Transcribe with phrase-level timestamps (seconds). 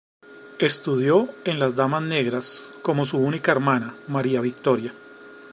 [0.57, 4.95] Estudió en las Damas Negras, como su única hermana, María Victoria.